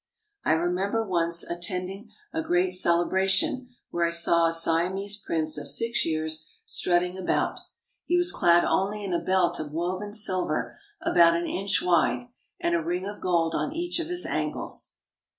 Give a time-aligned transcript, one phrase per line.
[0.43, 6.07] I remember once attending a great celebration where I saw a Siamese prince of six
[6.07, 7.59] years strutting about.
[8.05, 12.29] He was clad only in a belt of woven silver about an inch wide,
[12.59, 14.95] and a ring of gold on each of his ankles.